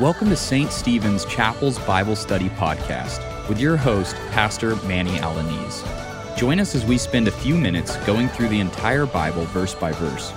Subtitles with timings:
[0.00, 0.72] Welcome to St.
[0.72, 5.84] Stephen's Chapel's Bible Study Podcast with your host, Pastor Manny Alaniz.
[6.38, 9.92] Join us as we spend a few minutes going through the entire Bible verse by
[9.92, 10.32] verse.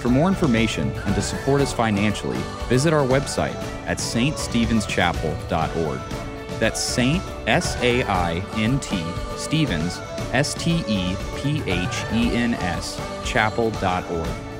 [0.00, 2.38] For more information and to support us financially,
[2.70, 3.54] visit our website
[3.86, 6.00] at ststephenschapel.org.
[6.58, 9.04] That's Saint S A I N T
[9.36, 9.98] Stephens
[10.32, 14.51] S T E P H E N S chapel.org.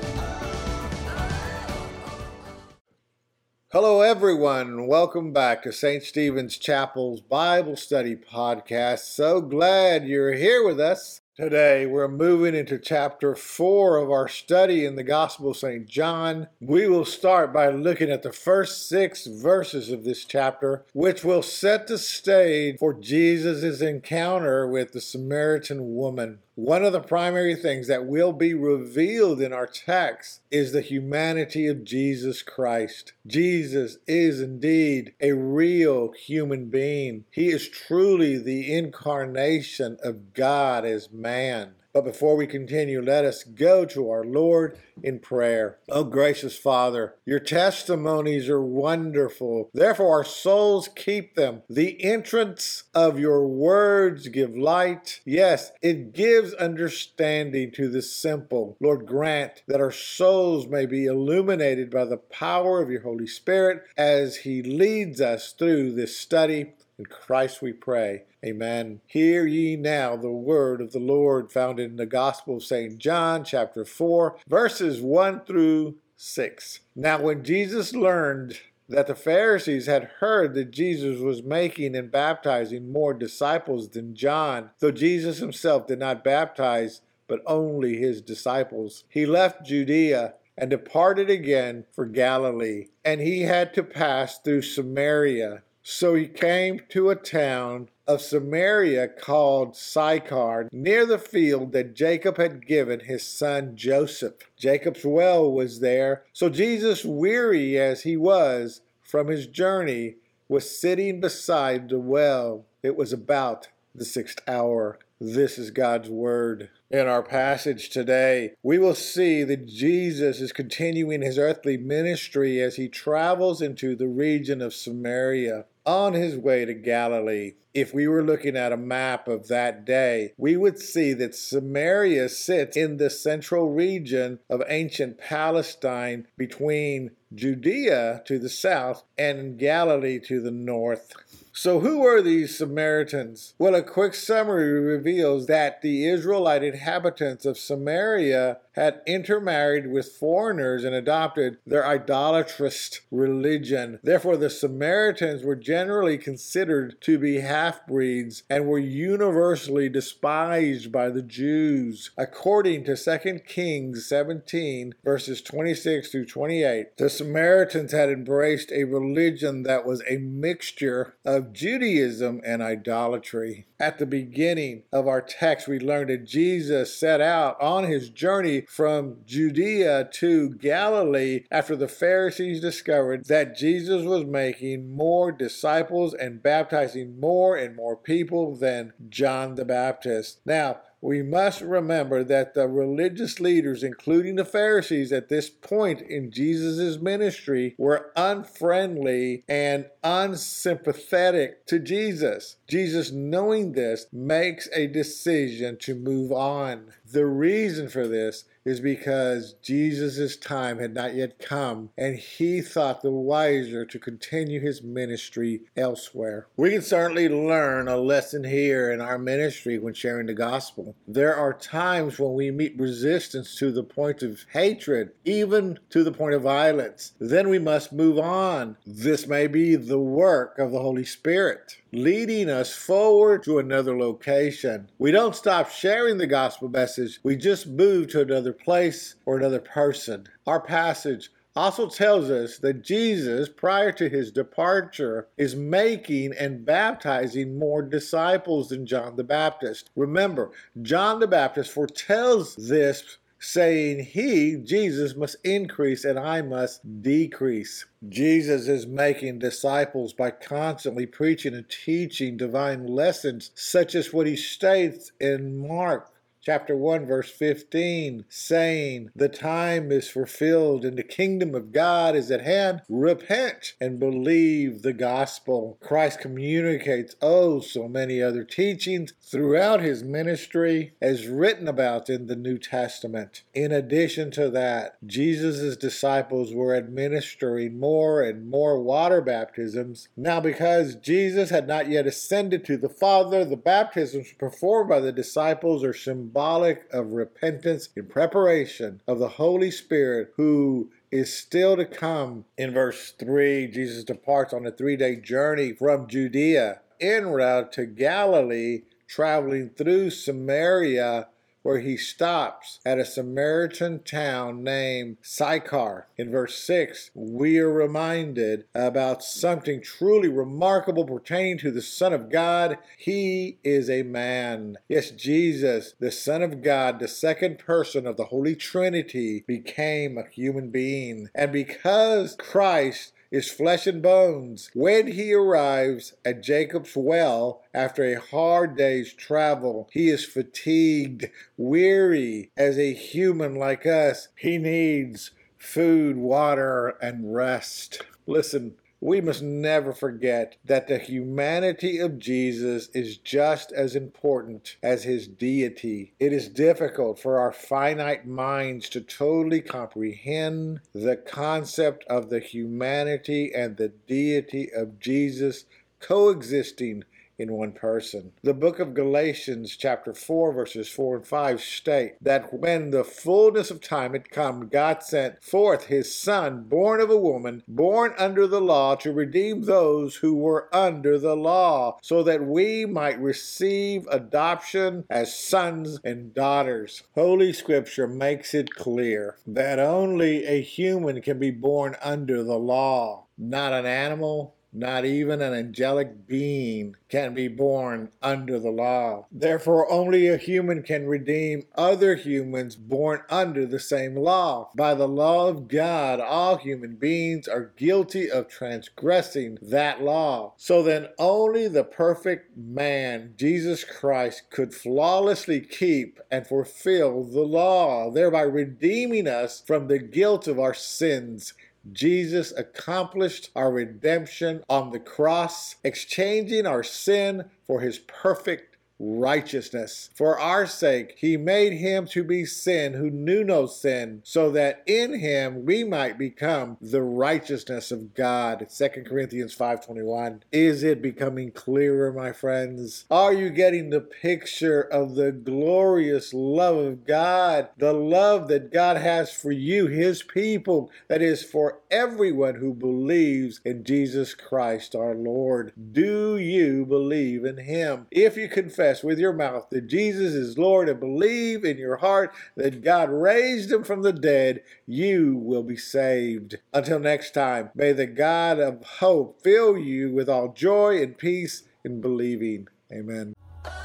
[3.73, 4.86] Hello, everyone.
[4.86, 6.02] Welcome back to St.
[6.02, 8.98] Stephen's Chapel's Bible Study Podcast.
[9.15, 11.23] So glad you're here with us.
[11.34, 15.88] Today, we're moving into chapter 4 of our study in the Gospel of St.
[15.88, 16.48] John.
[16.60, 21.43] We will start by looking at the first six verses of this chapter, which will
[21.43, 26.41] set the stage for Jesus' encounter with the Samaritan woman.
[26.55, 31.66] One of the primary things that will be revealed in our text is the humanity
[31.66, 33.15] of Jesus Christ.
[33.27, 37.24] Jesus is indeed a real human being.
[37.30, 41.76] He is truly the incarnation of God as man.
[41.93, 45.79] But before we continue, let us go to our Lord in prayer.
[45.90, 49.68] Oh, gracious Father, your testimonies are wonderful.
[49.74, 51.63] Therefore, our souls keep them.
[51.68, 55.20] The entrance of your words give light.
[55.26, 58.76] Yes, it gives understanding to the simple.
[58.80, 63.82] Lord, grant that our souls may be illuminated by the power of your Holy Spirit
[63.98, 66.72] as he leads us through this study.
[66.98, 68.22] In Christ we pray.
[68.44, 69.00] Amen.
[69.06, 72.98] Hear ye now the word of the Lord found in the Gospel of St.
[72.98, 76.81] John, chapter 4, verses 1 through 6.
[76.97, 82.91] Now, when Jesus learned that the Pharisees had heard that Jesus was making and baptizing
[82.91, 89.25] more disciples than John, though Jesus himself did not baptize, but only his disciples, he
[89.25, 92.88] left Judea and departed again for Galilee.
[93.04, 95.62] And he had to pass through Samaria.
[95.83, 102.37] So he came to a town of Samaria called Sychar, near the field that Jacob
[102.37, 104.34] had given his son Joseph.
[104.56, 106.22] Jacob's well was there.
[106.32, 110.16] So Jesus, weary as he was from his journey,
[110.48, 112.65] was sitting beside the well.
[112.82, 114.98] It was about the sixth hour.
[115.20, 116.70] This is God's word.
[116.91, 122.76] In our passage today, we will see that Jesus is continuing his earthly ministry as
[122.76, 127.54] he travels into the region of Samaria on his way to Galilee.
[127.75, 132.28] If we were looking at a map of that day, we would see that Samaria
[132.28, 140.20] sits in the central region of ancient Palestine between Judea to the south and Galilee
[140.26, 141.12] to the north.
[141.54, 143.52] So, who are these Samaritans?
[143.58, 150.82] Well, a quick summary reveals that the Israelite inhabitants of Samaria had intermarried with foreigners
[150.82, 154.00] and adopted their idolatrous religion.
[154.02, 161.10] Therefore, the Samaritans were generally considered to be half breeds and were universally despised by
[161.10, 162.12] the Jews.
[162.16, 169.64] According to 2 Kings 17, verses 26 through 28, the Samaritans had embraced a religion
[169.64, 173.66] that was a mixture of Judaism and idolatry.
[173.82, 178.60] At the beginning of our text, we learned that Jesus set out on his journey
[178.69, 186.41] from Judea to Galilee after the Pharisees discovered that Jesus was making more disciples and
[186.41, 190.38] baptizing more and more people than John the Baptist.
[190.47, 196.31] Now, we must remember that the religious leaders, including the Pharisees at this point in
[196.31, 202.56] Jesus' ministry, were unfriendly and unsympathetic to Jesus.
[202.69, 206.93] Jesus, knowing this, makes a decision to move on.
[207.10, 213.03] The reason for this is because Jesus' time had not yet come, and he thought
[213.03, 216.47] the wiser to continue his ministry elsewhere.
[216.56, 220.94] We can certainly learn a lesson here in our ministry when sharing the gospel.
[221.09, 226.12] There are times when we meet resistance to the point of hatred, even to the
[226.12, 227.12] point of violence.
[227.19, 228.77] Then we must move on.
[228.87, 234.88] This may be the work of the Holy Spirit leading us forward to another location.
[234.98, 239.60] We don't stop sharing the gospel message, we just move to another place or another
[239.60, 240.26] person.
[240.47, 247.59] Our passage also tells us that Jesus, prior to his departure, is making and baptizing
[247.59, 249.91] more disciples than John the Baptist.
[249.94, 250.50] Remember,
[250.80, 257.85] John the Baptist foretells this saying, He, Jesus, must increase and I must decrease.
[258.09, 264.37] Jesus is making disciples by constantly preaching and teaching divine lessons, such as what he
[264.37, 266.09] states in Mark
[266.43, 272.31] chapter 1 verse 15 saying the time is fulfilled and the kingdom of God is
[272.33, 272.83] at hand.
[272.89, 275.79] Repent and believe the gospel.
[275.81, 282.35] Christ communicates oh so many other teachings throughout his ministry as written about in the
[282.35, 283.44] New Testament.
[283.55, 290.09] In addition to that Jesus' disciples were administering more and more water baptisms.
[290.17, 295.12] Now because Jesus had not yet ascended to the Father the baptisms performed by the
[295.12, 301.76] disciples are symbolic symbolic of repentance in preparation of the Holy Spirit who is still
[301.76, 302.46] to come.
[302.56, 307.84] In verse 3, Jesus departs on a three day journey from Judea en route to
[307.84, 311.29] Galilee, traveling through Samaria
[311.62, 316.06] where he stops at a Samaritan town named Sychar.
[316.17, 322.31] In verse 6, we are reminded about something truly remarkable pertaining to the Son of
[322.31, 322.79] God.
[322.97, 324.76] He is a man.
[324.88, 330.29] Yes, Jesus, the Son of God, the second person of the Holy Trinity, became a
[330.29, 331.29] human being.
[331.35, 334.70] And because Christ is flesh and bones.
[334.75, 342.52] When he arrives at Jacob's well after a hard day's travel, he is fatigued, weary
[342.56, 344.29] as a human like us.
[344.37, 348.02] He needs food, water, and rest.
[348.26, 355.03] Listen, we must never forget that the humanity of Jesus is just as important as
[355.03, 356.15] his deity.
[356.21, 363.53] It is difficult for our finite minds to totally comprehend the concept of the humanity
[363.53, 365.65] and the deity of Jesus
[365.99, 367.03] coexisting
[367.38, 368.32] in one person.
[368.43, 373.70] The book of Galatians, chapter 4, verses 4 and 5 state that when the fullness
[373.70, 378.46] of time had come, God sent forth his Son, born of a woman, born under
[378.46, 384.06] the law, to redeem those who were under the law, so that we might receive
[384.11, 387.02] adoption as sons and daughters.
[387.14, 393.26] Holy Scripture makes it clear that only a human can be born under the law,
[393.38, 399.27] not an animal, not even an angelic being can be born under the law.
[399.31, 404.71] Therefore, only a human can redeem other humans born under the same law.
[404.75, 410.55] By the law of God, all human beings are guilty of transgressing that law.
[410.57, 418.11] So then, only the perfect man, Jesus Christ, could flawlessly keep and fulfill the law,
[418.11, 421.53] thereby redeeming us from the guilt of our sins
[421.90, 428.72] Jesus accomplished our redemption on the cross, exchanging our sin for his perfect
[429.03, 430.09] righteousness.
[430.15, 434.83] For our sake, he made him to be sin who knew no sin, so that
[434.87, 438.67] in him we might become the righteousness of God.
[438.71, 440.45] 2 Corinthians 5:21.
[440.53, 443.05] Is it becoming clearer, my friends?
[443.11, 447.69] Are you getting the picture of the glorious love of God?
[447.79, 453.61] The love that God has for you, his people, that is for everyone who believes
[453.65, 455.73] in Jesus Christ our Lord.
[455.93, 458.07] Do you believe in him?
[458.11, 461.97] If you confess confess with your mouth that Jesus is Lord and believe in your
[461.97, 466.59] heart that God raised him from the dead, you will be saved.
[466.75, 471.62] Until next time, may the God of hope fill you with all joy and peace
[471.85, 472.69] in believing.
[472.93, 473.35] Amen.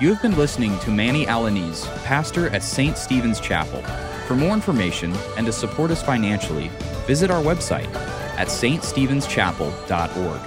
[0.02, 2.98] You have been listening to Manny Alaniz, pastor at St.
[2.98, 3.82] Stephen's Chapel.
[4.28, 6.70] For more information and to support us financially,
[7.06, 7.94] visit our website
[8.38, 10.42] at ststephenschapel.org.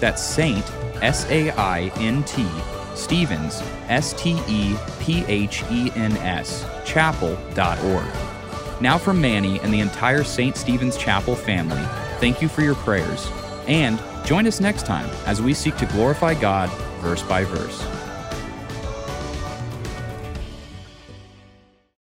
[0.00, 0.70] That's Saint,
[1.00, 2.46] S A I N T,
[2.94, 8.06] Stephens, S T E P H E N S, chapel.org.
[8.80, 10.56] Now, from Manny and the entire St.
[10.56, 11.82] Stephen's Chapel family,
[12.18, 13.30] thank you for your prayers.
[13.68, 16.68] And join us next time as we seek to glorify God
[17.00, 18.01] verse by verse.